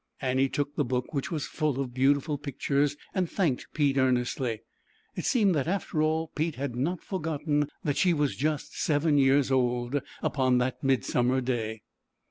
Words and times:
Annie 0.19 0.49
took 0.49 0.75
the 0.75 0.83
book, 0.83 1.13
which 1.13 1.29
was 1.29 1.45
full 1.45 1.79
of 1.79 1.93
beautiful 1.93 2.35
pictures, 2.39 2.95
and 3.13 3.29
thanked 3.29 3.67
Pete 3.71 3.97
earnestly. 3.99 4.63
It 5.15 5.25
seemed 5.25 5.53
that 5.53 5.67
after 5.67 6.01
all 6.01 6.29
Pete 6.33 6.55
had 6.55 6.75
not 6.75 7.03
forgotten 7.03 7.69
that 7.83 7.97
she 7.97 8.11
was 8.11 8.35
just 8.35 8.75
seven 8.81 9.19
years 9.19 9.51
old 9.51 10.01
upon 10.23 10.57
that 10.57 10.83
midsummer 10.83 11.39
day. 11.39 11.83